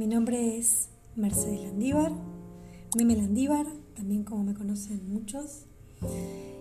Mi 0.00 0.06
nombre 0.06 0.56
es 0.56 0.88
Mercedes 1.14 1.60
Landívar, 1.60 2.10
Meme 2.96 3.16
Landívar, 3.16 3.66
también 3.94 4.24
como 4.24 4.44
me 4.44 4.54
conocen 4.54 5.06
muchos. 5.12 5.66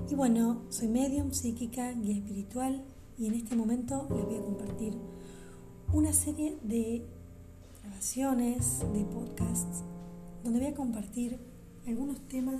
Y 0.09 0.15
bueno, 0.15 0.63
soy 0.67 0.89
medium, 0.89 1.31
psíquica, 1.31 1.93
guía 1.93 2.17
espiritual 2.17 2.83
y 3.17 3.27
en 3.27 3.35
este 3.35 3.55
momento 3.55 4.09
les 4.13 4.25
voy 4.25 4.35
a 4.35 4.41
compartir 4.41 4.97
una 5.93 6.11
serie 6.11 6.57
de 6.63 7.05
grabaciones, 7.81 8.81
de 8.91 9.05
podcasts, 9.05 9.85
donde 10.43 10.59
voy 10.59 10.67
a 10.67 10.75
compartir 10.75 11.39
algunos 11.87 12.19
temas 12.27 12.59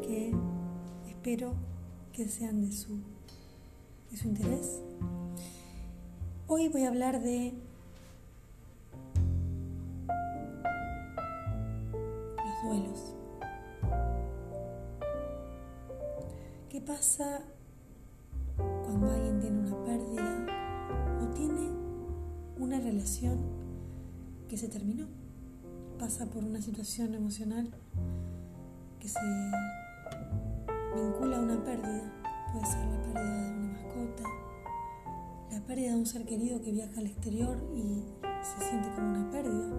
que 0.00 0.32
espero 1.06 1.52
que 2.14 2.30
sean 2.30 2.62
de 2.62 2.72
su, 2.72 2.96
de 4.10 4.16
su 4.16 4.26
interés. 4.26 4.80
Hoy 6.46 6.70
voy 6.70 6.84
a 6.84 6.88
hablar 6.88 7.22
de 7.22 7.52
¿Qué 16.68 16.80
pasa 16.80 17.42
cuando 18.56 19.10
alguien 19.10 19.40
tiene 19.40 19.58
una 19.58 19.84
pérdida 19.84 20.46
o 21.20 21.26
tiene 21.34 21.68
una 22.60 22.78
relación 22.78 23.40
que 24.48 24.56
se 24.56 24.68
terminó? 24.68 25.08
Pasa 25.98 26.26
por 26.26 26.44
una 26.44 26.62
situación 26.62 27.12
emocional 27.14 27.68
que 29.00 29.08
se 29.08 29.18
vincula 30.94 31.38
a 31.38 31.40
una 31.40 31.64
pérdida. 31.64 32.12
Puede 32.52 32.66
ser 32.66 32.86
la 32.86 33.02
pérdida 33.02 33.46
de 33.46 33.52
una 33.52 33.72
mascota, 33.72 34.22
la 35.50 35.60
pérdida 35.66 35.90
de 35.90 35.96
un 35.96 36.06
ser 36.06 36.24
querido 36.24 36.60
que 36.62 36.70
viaja 36.70 37.00
al 37.00 37.06
exterior 37.06 37.58
y 37.74 38.04
se 38.42 38.64
siente 38.64 38.90
como 38.94 39.10
una 39.10 39.28
pérdida, 39.32 39.70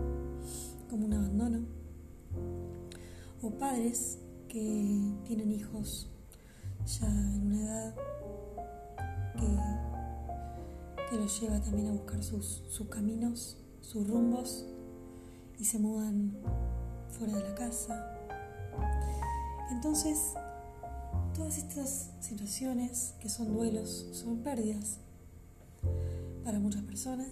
como 0.89 1.05
un 1.05 1.13
abandono. 1.13 1.80
O 3.41 3.49
padres 3.51 4.19
que 4.47 5.15
tienen 5.25 5.51
hijos 5.51 6.09
ya 6.85 7.07
en 7.07 7.47
una 7.47 7.61
edad 7.61 7.95
que, 11.09 11.17
los 11.17 11.41
lleva 11.41 11.59
también 11.59 11.89
a 11.89 11.91
buscar 11.91 12.23
sus, 12.23 12.63
sus 12.69 12.87
caminos, 12.87 13.57
sus 13.81 14.07
rumbos 14.07 14.65
y 15.59 15.65
se 15.65 15.77
mudan 15.77 16.37
fuera 17.09 17.35
de 17.35 17.43
la 17.43 17.53
casa. 17.53 18.17
Entonces, 19.71 20.33
todas 21.33 21.57
estas 21.57 22.11
situaciones 22.21 23.15
que 23.19 23.27
son 23.27 23.53
duelos, 23.53 24.07
son 24.13 24.37
pérdidas 24.37 24.99
para 26.45 26.59
muchas 26.59 26.83
personas, 26.83 27.27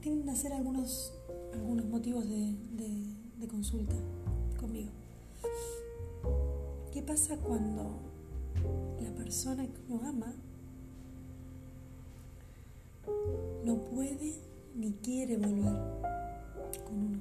tienden 0.00 0.28
a 0.28 0.36
ser 0.36 0.52
algunos, 0.52 1.12
algunos 1.54 1.86
motivos 1.86 2.28
de, 2.28 2.54
consulta 3.48 3.94
conmigo. 4.58 4.90
¿Qué 6.92 7.02
pasa 7.02 7.36
cuando 7.36 8.00
la 9.00 9.10
persona 9.14 9.64
que 9.66 9.80
uno 9.88 10.00
ama 10.08 10.34
no 13.64 13.84
puede 13.84 14.40
ni 14.74 14.92
quiere 14.94 15.36
volver 15.36 15.76
con 16.86 16.98
uno? 16.98 17.18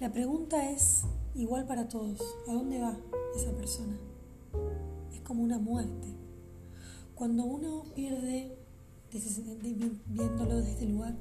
La 0.00 0.10
pregunta 0.10 0.70
es 0.70 1.02
igual 1.34 1.66
para 1.66 1.88
todos. 1.88 2.20
¿A 2.48 2.54
dónde 2.54 2.80
va 2.80 2.96
esa 3.36 3.52
persona? 3.52 3.98
Es 5.12 5.20
como 5.20 5.42
una 5.42 5.58
muerte. 5.58 6.08
Cuando 7.14 7.44
uno 7.44 7.84
pierde, 7.94 8.55
viéndolo 10.06 10.56
desde 10.56 10.72
este 10.72 10.86
lugar, 10.86 11.14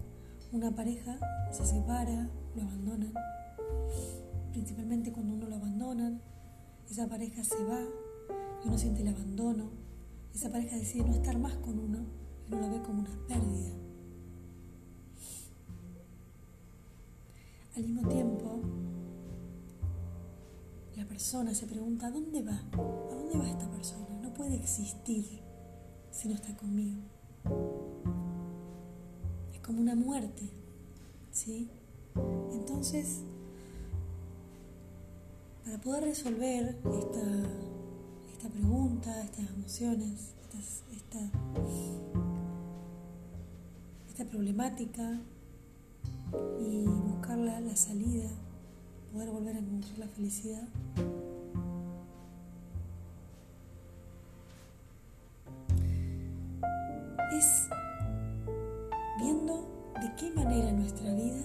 una 0.51 0.73
pareja 0.73 1.17
se 1.51 1.65
separa, 1.65 2.29
lo 2.55 2.61
abandonan. 2.61 3.13
Principalmente 4.51 5.11
cuando 5.11 5.33
uno 5.33 5.47
lo 5.47 5.55
abandonan, 5.55 6.21
esa 6.89 7.07
pareja 7.07 7.43
se 7.43 7.63
va 7.65 7.81
y 8.63 8.67
uno 8.67 8.77
siente 8.77 9.01
el 9.01 9.09
abandono. 9.09 9.69
Esa 10.33 10.51
pareja 10.51 10.77
decide 10.77 11.03
no 11.05 11.13
estar 11.13 11.37
más 11.37 11.55
con 11.57 11.79
uno 11.79 12.05
y 12.47 12.53
uno 12.53 12.67
lo 12.67 12.69
ve 12.69 12.81
como 12.81 13.01
una 13.01 13.27
pérdida. 13.27 13.71
Al 17.75 17.83
mismo 17.83 18.07
tiempo, 18.07 18.61
la 20.95 21.05
persona 21.05 21.53
se 21.53 21.67
pregunta, 21.67 22.07
¿a 22.07 22.11
dónde 22.11 22.41
va? 22.41 22.63
¿A 22.73 23.15
dónde 23.15 23.37
va 23.37 23.49
esta 23.49 23.69
persona? 23.69 24.07
No 24.21 24.33
puede 24.33 24.55
existir 24.55 25.41
si 26.11 26.29
no 26.29 26.35
está 26.35 26.55
conmigo. 26.55 27.01
Es 29.53 29.59
como 29.59 29.81
una 29.81 29.95
muerte, 29.95 30.43
¿sí? 31.31 31.69
Entonces, 32.51 33.21
para 35.63 35.79
poder 35.79 36.03
resolver 36.03 36.77
esta, 38.29 38.49
pregunta, 38.49 39.23
estas 39.23 39.49
emociones, 39.49 40.33
esta, 40.95 41.19
esta 44.07 44.25
problemática 44.25 45.19
y 46.59 46.85
buscar 46.85 47.37
la 47.37 47.75
salida, 47.75 48.29
poder 49.11 49.29
volver 49.29 49.55
a 49.55 49.59
encontrar 49.59 49.97
la 49.97 50.07
felicidad, 50.07 50.67
de 60.05 60.15
qué 60.17 60.31
manera 60.35 60.71
nuestra 60.71 61.11
vida 61.15 61.41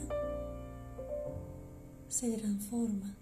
se 2.08 2.36
transforma. 2.36 3.16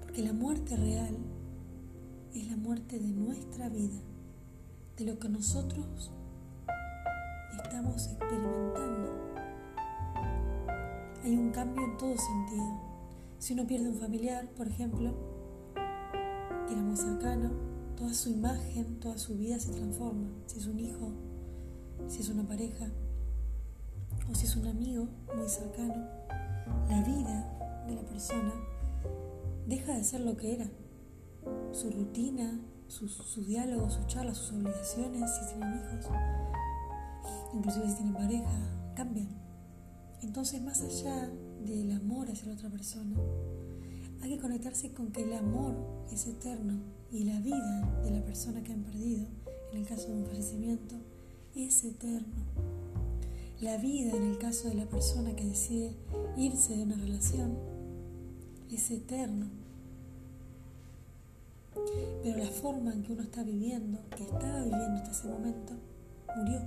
Porque 0.00 0.22
la 0.22 0.32
muerte 0.32 0.76
real 0.76 1.18
es 2.32 2.48
la 2.48 2.56
muerte 2.56 2.98
de 2.98 3.08
nuestra 3.08 3.68
vida, 3.68 4.00
de 4.96 5.04
lo 5.04 5.18
que 5.18 5.28
nosotros 5.28 6.10
estamos 7.62 8.06
experimentando. 8.06 9.12
Hay 11.22 11.36
un 11.36 11.50
cambio 11.50 11.84
en 11.84 11.98
todo 11.98 12.16
sentido. 12.16 12.80
Si 13.38 13.52
uno 13.52 13.66
pierde 13.66 13.90
un 13.90 13.96
familiar, 13.96 14.48
por 14.56 14.68
ejemplo, 14.68 15.12
que 16.66 16.72
era 16.72 16.82
muy 16.82 16.96
cercano, 16.96 17.73
toda 17.96 18.14
su 18.14 18.30
imagen, 18.30 18.98
toda 19.00 19.18
su 19.18 19.36
vida 19.36 19.58
se 19.58 19.72
transforma. 19.72 20.28
Si 20.46 20.58
es 20.58 20.66
un 20.66 20.78
hijo, 20.78 21.12
si 22.08 22.20
es 22.20 22.28
una 22.28 22.46
pareja, 22.46 22.90
o 24.30 24.34
si 24.34 24.46
es 24.46 24.56
un 24.56 24.66
amigo 24.66 25.08
muy 25.36 25.48
cercano, 25.48 25.94
la 26.88 27.02
vida 27.02 27.84
de 27.86 27.94
la 27.94 28.02
persona 28.02 28.52
deja 29.66 29.94
de 29.94 30.04
ser 30.04 30.20
lo 30.20 30.36
que 30.36 30.54
era. 30.54 30.70
Su 31.72 31.90
rutina, 31.90 32.60
sus, 32.88 33.12
sus 33.12 33.46
diálogos, 33.46 33.94
sus 33.94 34.06
charlas, 34.06 34.38
sus 34.38 34.52
obligaciones, 34.52 35.30
si 35.30 35.46
tienen 35.46 35.74
hijos, 35.74 36.06
inclusive 37.52 37.88
si 37.88 37.96
tienen 37.96 38.14
pareja, 38.14 38.92
cambian. 38.94 39.28
Entonces, 40.22 40.62
más 40.62 40.80
allá 40.80 41.30
del 41.64 41.92
amor 41.92 42.30
hacia 42.30 42.46
la 42.46 42.54
otra 42.54 42.70
persona, 42.70 43.16
hay 44.24 44.36
que 44.36 44.38
conectarse 44.38 44.90
con 44.90 45.12
que 45.12 45.22
el 45.22 45.34
amor 45.34 45.74
es 46.10 46.26
eterno 46.26 46.80
y 47.12 47.24
la 47.24 47.38
vida 47.40 48.00
de 48.02 48.10
la 48.10 48.24
persona 48.24 48.64
que 48.64 48.72
han 48.72 48.82
perdido, 48.82 49.26
en 49.70 49.80
el 49.80 49.86
caso 49.86 50.08
de 50.08 50.14
un 50.14 50.24
fallecimiento, 50.24 50.94
es 51.54 51.84
eterno. 51.84 52.42
La 53.60 53.76
vida 53.76 54.16
en 54.16 54.22
el 54.22 54.38
caso 54.38 54.68
de 54.68 54.76
la 54.76 54.86
persona 54.86 55.36
que 55.36 55.44
decide 55.44 55.92
irse 56.38 56.74
de 56.74 56.84
una 56.84 56.96
relación 56.96 57.58
es 58.72 58.90
eterno. 58.90 59.46
Pero 62.22 62.38
la 62.38 62.50
forma 62.50 62.94
en 62.94 63.02
que 63.02 63.12
uno 63.12 63.22
está 63.24 63.42
viviendo, 63.42 63.98
que 64.16 64.22
estaba 64.22 64.62
viviendo 64.62 65.02
hasta 65.02 65.10
ese 65.10 65.28
momento, 65.28 65.74
murió. 66.34 66.60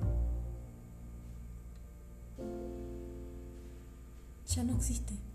Ya 4.48 4.64
no 4.64 4.76
existe. 4.76 5.27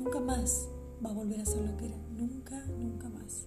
Nunca 0.00 0.18
más 0.18 0.66
va 1.04 1.10
a 1.10 1.12
volver 1.12 1.40
a 1.40 1.44
ser 1.44 1.60
lo 1.60 1.76
que 1.76 1.86
era. 1.86 1.96
Nunca, 2.16 2.64
nunca 2.66 3.10
más. 3.10 3.44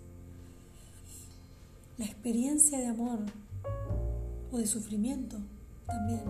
La 1.97 2.05
experiencia 2.05 2.79
de 2.79 2.85
amor 2.85 3.19
o 4.51 4.59
de 4.59 4.67
sufrimiento 4.67 5.37
también 5.87 6.21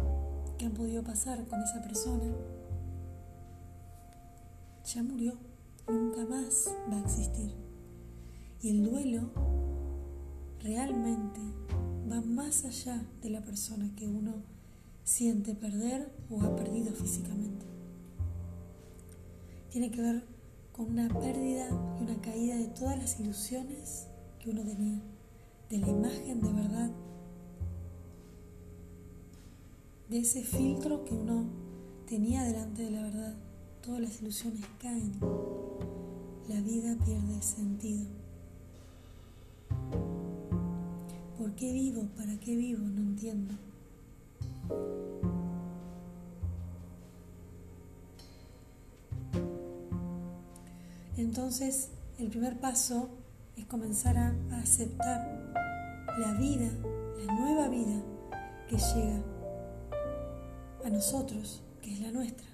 que 0.57 0.65
han 0.65 0.71
podido 0.71 1.03
pasar 1.03 1.45
con 1.47 1.61
esa 1.61 1.81
persona 1.81 2.23
ya 4.85 5.03
murió, 5.03 5.33
nunca 5.89 6.25
más 6.25 6.69
va 6.89 6.97
a 6.97 7.01
existir. 7.01 7.51
Y 8.61 8.69
el 8.69 8.83
duelo 8.85 9.29
realmente 10.61 11.41
va 12.09 12.21
más 12.21 12.63
allá 12.63 13.03
de 13.21 13.29
la 13.29 13.41
persona 13.41 13.93
que 13.97 14.07
uno 14.07 14.35
siente 15.03 15.53
perder 15.53 16.09
o 16.29 16.41
ha 16.41 16.55
perdido 16.55 16.93
físicamente. 16.93 17.52
Tiene 19.73 19.89
que 19.89 20.03
ver 20.03 20.23
con 20.71 20.91
una 20.91 21.09
pérdida 21.09 21.67
y 21.99 22.03
una 22.03 22.21
caída 22.21 22.55
de 22.57 22.67
todas 22.67 22.95
las 22.95 23.19
ilusiones 23.19 24.05
que 24.39 24.51
uno 24.51 24.61
tenía, 24.61 25.01
de 25.67 25.79
la 25.79 25.87
imagen 25.87 26.41
de 26.41 26.53
verdad, 26.53 26.91
de 30.09 30.19
ese 30.19 30.43
filtro 30.43 31.03
que 31.05 31.15
uno 31.15 31.45
tenía 32.05 32.43
delante 32.43 32.83
de 32.83 32.91
la 32.91 33.01
verdad. 33.01 33.35
Todas 33.81 34.01
las 34.01 34.21
ilusiones 34.21 34.61
caen, 34.79 35.11
la 36.47 36.61
vida 36.61 36.95
pierde 37.03 37.41
sentido. 37.41 38.05
¿Por 41.35 41.55
qué 41.55 41.73
vivo? 41.73 42.09
¿Para 42.15 42.39
qué 42.39 42.55
vivo? 42.55 42.83
No 42.85 43.01
entiendo. 43.01 43.55
Entonces, 51.35 51.89
el 52.19 52.27
primer 52.29 52.59
paso 52.59 53.09
es 53.57 53.65
comenzar 53.65 54.15
a, 54.19 54.35
aceptar 54.61 55.51
la 56.19 56.31
vida, 56.33 56.69
la 57.25 57.33
nueva 57.33 57.69
vida 57.69 58.03
que 58.67 58.77
llega 58.77 59.19
a 60.85 60.89
nosotros, 60.91 61.63
que 61.81 61.91
es 61.91 62.01
la 62.01 62.11
nuestra. 62.11 62.45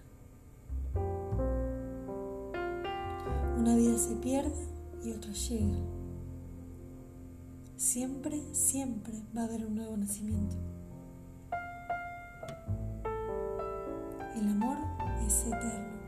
Una 3.58 3.76
vida 3.76 3.98
se 3.98 4.16
pierde 4.16 4.66
y 5.04 5.12
otra 5.12 5.34
llega. 5.34 5.78
Siempre, 7.76 8.42
siempre 8.54 9.14
va 9.36 9.42
a 9.42 9.44
haber 9.44 9.66
un 9.66 9.76
nuevo 9.76 9.98
nacimiento. 9.98 10.56
El 14.38 14.48
amor 14.48 14.78
es 15.28 15.48
eterno. 15.48 15.99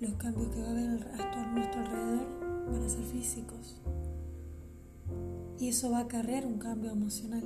Los 0.00 0.14
cambios 0.14 0.54
que 0.54 0.60
va 0.60 0.68
a 0.68 0.70
haber 0.70 0.84
a 0.86 1.52
nuestro 1.54 1.80
alrededor 1.80 2.26
van 2.70 2.84
a 2.84 2.88
ser 2.88 3.02
físicos. 3.02 3.80
Y 5.58 5.68
eso 5.68 5.90
va 5.90 5.98
a 5.98 6.02
acarrear 6.02 6.46
un 6.46 6.58
cambio 6.58 6.92
emocional, 6.92 7.42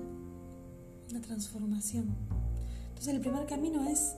una 1.10 1.20
transformación. 1.22 2.14
Entonces 2.88 3.14
el 3.14 3.20
primer 3.20 3.46
camino 3.46 3.88
es 3.88 4.16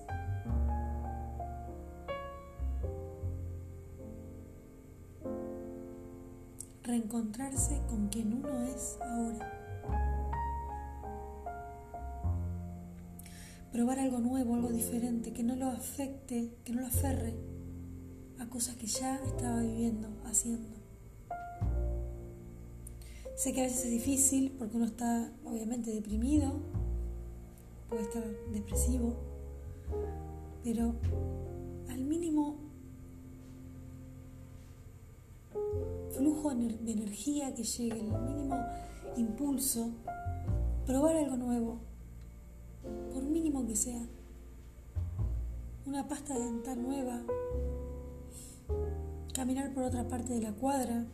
reencontrarse 6.82 7.80
con 7.88 8.08
quien 8.08 8.32
uno 8.32 8.62
es 8.64 8.98
ahora. 9.00 9.52
Probar 13.70 14.00
algo 14.00 14.18
nuevo, 14.18 14.56
algo 14.56 14.70
diferente, 14.70 15.32
que 15.32 15.44
no 15.44 15.54
lo 15.54 15.68
afecte, 15.68 16.50
que 16.64 16.72
no 16.72 16.80
lo 16.80 16.88
aferre 16.88 17.53
cosas 18.48 18.76
que 18.76 18.86
ya 18.86 19.16
estaba 19.24 19.60
viviendo, 19.60 20.08
haciendo. 20.24 20.68
Sé 23.36 23.52
que 23.52 23.62
a 23.62 23.64
veces 23.64 23.86
es 23.86 23.90
difícil 23.90 24.54
porque 24.58 24.76
uno 24.76 24.86
está 24.86 25.32
obviamente 25.44 25.90
deprimido, 25.90 26.52
puede 27.88 28.02
estar 28.02 28.24
depresivo, 28.52 29.16
pero 30.62 30.94
al 31.88 32.04
mínimo 32.04 32.56
flujo 36.10 36.54
de 36.54 36.92
energía 36.92 37.54
que 37.54 37.64
llegue, 37.64 38.00
el 38.00 38.20
mínimo 38.22 38.56
impulso, 39.16 39.90
probar 40.86 41.16
algo 41.16 41.36
nuevo, 41.36 41.78
por 43.12 43.22
mínimo 43.24 43.66
que 43.66 43.76
sea. 43.76 44.06
Una 45.86 46.08
pasta 46.08 46.38
dental 46.38 46.82
nueva, 46.82 47.20
caminar 49.34 49.74
por 49.74 49.82
otra 49.82 50.06
parte 50.06 50.32
de 50.32 50.40
la 50.40 50.52
cuadra, 50.52 51.04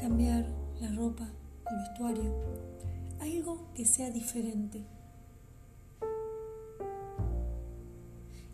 cambiar 0.00 0.46
la 0.80 0.90
ropa, 0.92 1.28
el 1.70 1.76
vestuario, 1.76 2.34
algo 3.20 3.68
que 3.74 3.84
sea 3.84 4.10
diferente. 4.10 4.82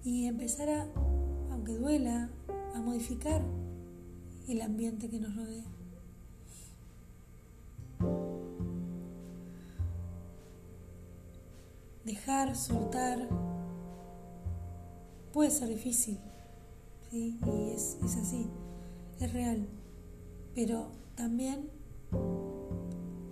Y 0.03 0.27
empezar 0.27 0.69
a, 0.69 0.87
aunque 1.53 1.77
duela, 1.77 2.31
a 2.75 2.81
modificar 2.81 3.43
el 4.49 4.61
ambiente 4.61 5.09
que 5.09 5.21
nos 5.21 5.37
rodea. 5.37 5.65
Dejar, 12.05 12.55
soltar, 12.55 13.29
puede 15.35 15.51
ser 15.51 15.69
difícil, 15.69 16.17
¿sí? 17.11 17.37
y 17.45 17.71
es, 17.73 17.99
es 18.05 18.17
así, 18.17 18.47
es 19.19 19.33
real, 19.33 19.67
pero 20.55 20.87
también 21.17 21.69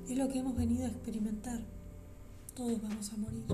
es 0.09 0.19
lo 0.19 0.29
que 0.29 0.41
hemos 0.41 0.57
venido 0.57 0.85
a 0.85 0.89
experimentar. 0.89 1.61
Todos 2.57 2.83
vamos 2.83 3.13
a 3.13 3.17
morir. 3.19 3.45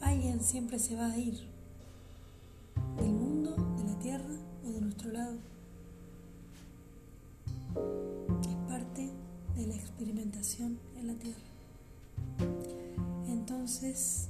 Alguien 0.00 0.40
siempre 0.40 0.78
se 0.78 0.96
va 0.96 1.12
a 1.12 1.18
ir 1.18 1.38
del 2.96 3.12
mundo, 3.12 3.54
de 3.76 3.84
la 3.84 3.98
tierra 3.98 4.34
o 4.66 4.70
de 4.70 4.80
nuestro 4.80 5.12
lado. 5.12 5.36
Es 8.48 8.56
parte 8.68 9.10
de 9.54 9.66
la 9.66 9.74
experimentación 9.74 10.78
en 10.96 11.08
la 11.08 11.14
tierra. 11.14 11.38
Entonces, 13.28 14.29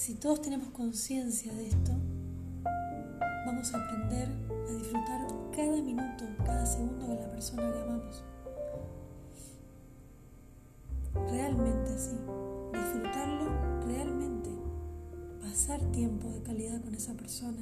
si 0.00 0.14
todos 0.14 0.40
tenemos 0.40 0.70
conciencia 0.70 1.52
de 1.52 1.66
esto, 1.66 1.92
vamos 3.44 3.74
a 3.74 3.84
aprender 3.84 4.30
a 4.66 4.72
disfrutar 4.72 5.26
cada 5.54 5.76
minuto, 5.82 6.24
cada 6.38 6.64
segundo 6.64 7.04
con 7.04 7.16
la 7.16 7.28
persona 7.28 7.70
que 7.70 7.82
amamos. 7.82 8.24
Realmente 11.30 11.90
así, 11.90 12.16
disfrutarlo 12.72 13.84
realmente, 13.86 14.48
pasar 15.42 15.78
tiempo 15.92 16.30
de 16.30 16.42
calidad 16.44 16.80
con 16.80 16.94
esa 16.94 17.12
persona. 17.12 17.60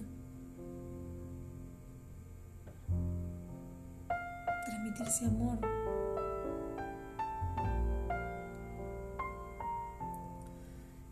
Transmitirse 4.65 5.27
amor, 5.27 5.59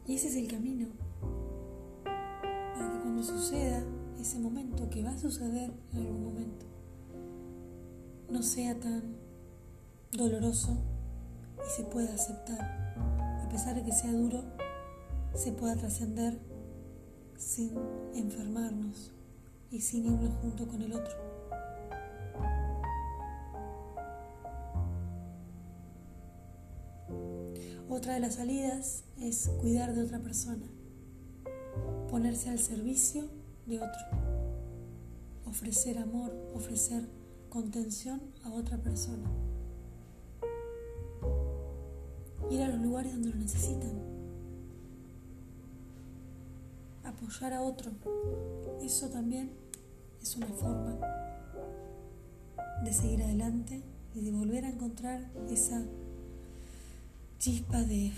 Y 0.06 0.14
ese 0.14 0.28
es 0.28 0.36
el 0.36 0.46
camino 0.46 1.05
cuando 3.16 3.32
suceda 3.32 3.82
ese 4.20 4.38
momento 4.38 4.90
que 4.90 5.02
va 5.02 5.08
a 5.08 5.18
suceder 5.18 5.72
en 5.94 5.98
algún 5.98 6.22
momento, 6.22 6.66
no 8.28 8.42
sea 8.42 8.78
tan 8.78 9.16
doloroso 10.12 10.76
y 11.66 11.70
se 11.74 11.84
pueda 11.84 12.12
aceptar. 12.12 12.60
A 13.42 13.48
pesar 13.48 13.74
de 13.74 13.84
que 13.84 13.92
sea 13.92 14.12
duro, 14.12 14.44
se 15.34 15.50
pueda 15.52 15.76
trascender 15.76 16.38
sin 17.38 17.72
enfermarnos 18.14 19.12
y 19.70 19.80
sin 19.80 20.04
irnos 20.04 20.34
junto 20.42 20.68
con 20.68 20.82
el 20.82 20.92
otro. 20.92 21.16
Otra 27.88 28.12
de 28.12 28.20
las 28.20 28.34
salidas 28.34 29.04
es 29.18 29.48
cuidar 29.62 29.94
de 29.94 30.02
otra 30.02 30.18
persona, 30.18 30.66
ponerse 32.10 32.50
al 32.50 32.58
servicio 32.58 33.24
de 33.66 33.78
otro, 33.78 34.02
ofrecer 35.46 35.98
amor, 35.98 36.32
ofrecer 36.54 37.08
contención 37.48 38.20
a 38.44 38.52
otra 38.52 38.78
persona, 38.78 39.30
ir 42.50 42.62
a 42.62 42.68
los 42.68 42.80
lugares 42.80 43.12
donde 43.12 43.30
lo 43.30 43.36
necesitan, 43.36 43.92
apoyar 47.04 47.52
a 47.52 47.62
otro, 47.62 47.90
eso 48.82 49.08
también 49.08 49.50
es 50.22 50.36
una 50.36 50.48
forma 50.48 50.98
de 52.84 52.92
seguir 52.92 53.22
adelante 53.22 53.82
y 54.14 54.20
de 54.20 54.32
volver 54.32 54.64
a 54.64 54.70
encontrar 54.70 55.30
esa 55.50 55.82
chispa 57.38 57.82
de, 57.82 58.12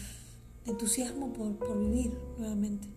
entusiasmo 0.67 1.33
por, 1.33 1.79
vivir 1.79 2.13
nuevamente. 2.39 2.89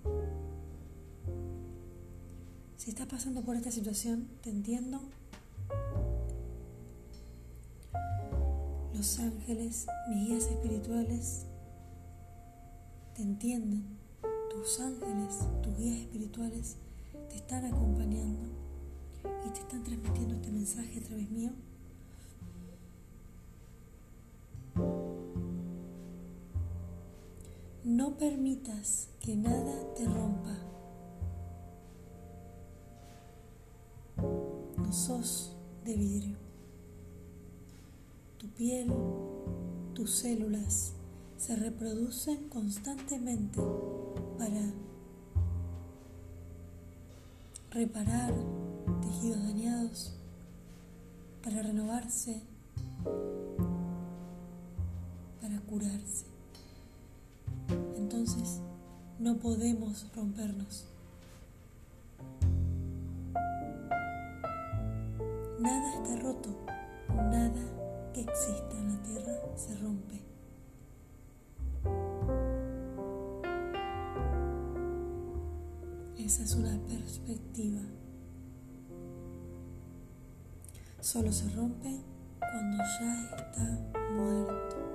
Si 2.82 2.90
estás 2.90 3.06
pasando 3.06 3.44
por 3.44 3.56
esta 3.56 3.70
situación, 3.70 4.28
te 4.42 4.50
entiendo. 4.50 5.00
Los 8.96 9.20
ángeles, 9.20 9.86
mis 10.10 10.28
guías 10.28 10.46
espirituales, 10.48 11.46
te 13.14 13.22
entienden. 13.22 13.84
Tus 14.50 14.80
ángeles, 14.80 15.42
tus 15.62 15.78
guías 15.78 16.00
espirituales, 16.00 16.78
te 17.30 17.36
están 17.36 17.66
acompañando 17.66 18.50
y 19.46 19.54
te 19.54 19.60
están 19.60 19.84
transmitiendo 19.84 20.34
este 20.34 20.52
mensaje 20.52 20.98
a 20.98 21.04
través 21.04 21.30
mío 21.30 21.52
permitas 28.22 29.08
que 29.20 29.36
nada 29.36 29.74
te 29.96 30.06
rompa. 30.06 30.71
Sos 34.92 35.56
de 35.86 35.96
vidrio. 35.96 36.38
Tu 38.38 38.48
piel, 38.50 38.92
tus 39.94 40.12
células 40.12 40.94
se 41.38 41.56
reproducen 41.56 42.50
constantemente 42.50 43.60
para 44.38 44.74
reparar 47.72 48.34
tejidos 49.02 49.44
dañados, 49.44 50.14
para 51.44 51.62
renovarse, 51.62 52.42
para 55.42 55.60
curarse. 55.62 56.26
Entonces 57.96 58.60
no 59.20 59.38
podemos 59.38 60.06
rompernos. 60.16 60.86
Nada 65.62 65.94
está 65.94 66.16
roto, 66.24 66.50
nada 67.10 67.52
que 68.16 68.22
exista 68.22 68.80
en 68.80 68.96
la 68.96 69.04
tierra 69.04 69.34
se 69.56 69.76
rompe. 69.76 70.20
Esa 76.18 76.42
es 76.42 76.56
una 76.56 76.80
perspectiva. 76.88 77.82
Solo 81.00 81.32
se 81.32 81.48
rompe 81.52 82.02
cuando 82.40 82.78
ya 82.78 83.36
está 83.36 84.00
muerto. 84.16 84.91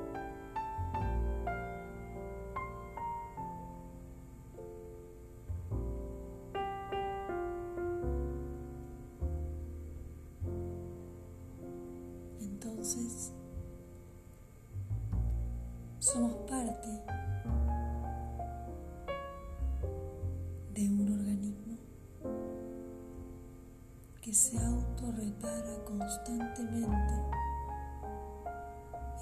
Que 24.26 24.34
se 24.34 24.58
autorrepara 24.58 25.84
constantemente, 25.84 27.14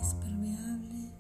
es 0.01 0.15
permeable, 0.15 1.13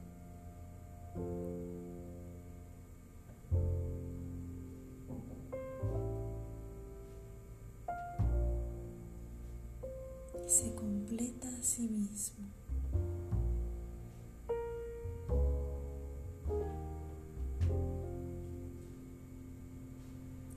y 10.43 10.49
se 10.49 10.75
completa 10.75 11.47
a 11.47 11.63
sí 11.63 11.87
mismo. 11.87 12.47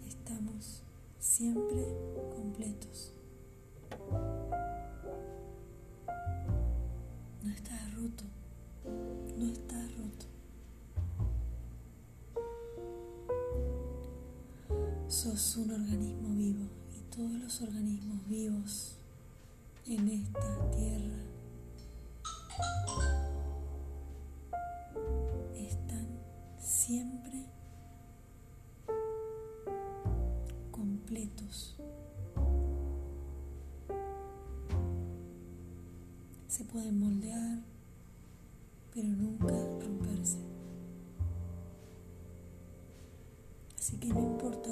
Estamos 0.08 0.82
siempre 1.20 1.94
completos. 2.34 3.17
No 7.44 7.52
estás 7.54 7.96
roto, 7.96 8.24
no 9.38 9.46
estás 9.52 9.96
roto. 9.98 10.26
Sos 15.08 15.58
un 15.58 15.72
organismo 15.72 16.36
vivo 16.36 16.66
y 16.96 17.02
todos 17.16 17.32
los 17.32 17.62
organismos 17.62 18.28
vivos 18.28 18.98
en 19.86 20.08
esta 20.10 20.72
tierra 20.72 21.16
están 25.56 26.08
siempre 26.60 27.46
completos. 30.72 31.77
Se 36.48 36.64
pueden 36.64 36.98
moldear, 37.00 37.60
pero 38.94 39.08
nunca 39.10 39.54
romperse. 39.82 40.38
Así 43.78 43.98
que 43.98 44.08
no 44.08 44.22
importa 44.22 44.70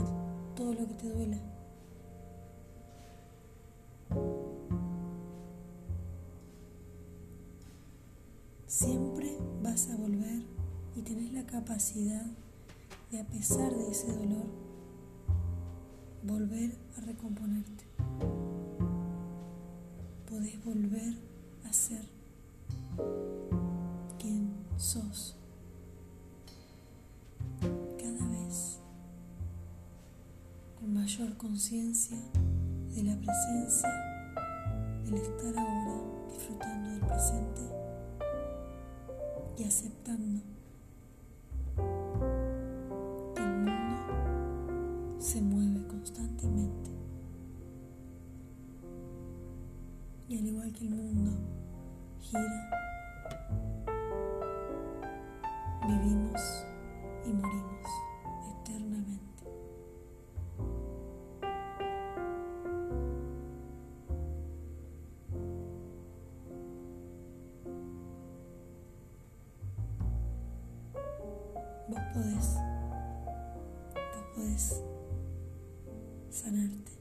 todo 0.56 0.74
lo 0.74 0.88
que 0.88 0.94
te 0.94 1.10
duela. 1.10 1.38
Siempre 8.68 9.38
vas 9.62 9.90
a 9.90 9.98
volver 9.98 10.44
y 10.96 11.02
tenés 11.02 11.34
la 11.34 11.46
capacidad 11.46 12.26
de, 13.12 13.20
a 13.20 13.26
pesar 13.26 13.76
de 13.76 13.92
ese 13.92 14.12
dolor, 14.14 14.48
volver 16.24 16.72
a 16.98 17.02
recomponerte. 17.02 17.84
Podés 20.30 20.64
volver 20.64 21.25
a 21.68 21.74
ser 21.74 22.06
quien 24.20 24.54
sos. 24.78 25.36
Cada 27.98 28.28
vez 28.30 28.80
con 30.80 30.94
mayor 30.94 31.36
conciencia 31.38 32.18
de 32.96 33.04
la 33.04 33.16
presencia, 33.16 33.90
del 35.06 35.16
estar 35.16 35.58
ahora 35.58 36.02
disfrutando 36.30 36.90
del 36.92 37.02
presente 37.02 37.62
y 39.58 39.64
aceptando 39.64 40.42
que 43.36 43.42
el 43.42 43.58
mundo 43.58 45.20
se 45.20 45.42
mueve 45.42 45.88
constantemente. 45.88 46.92
Y 50.28 50.38
al 50.40 50.48
igual 50.48 50.74
que 50.74 50.86
el 50.86 50.90
mundo 50.90 51.15
vivimos 55.88 56.66
y 57.26 57.34
morimos 57.34 57.90
eternamente. 58.60 59.46
Vos 71.88 72.00
podés, 72.14 72.56
vos 73.94 74.26
podés 74.36 74.84
sanarte. 76.30 76.95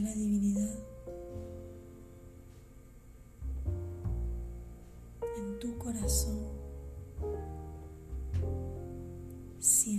La 0.00 0.14
divinidad 0.14 0.78
en 5.36 5.58
tu 5.58 5.76
corazón 5.78 6.38
siempre. 9.58 9.97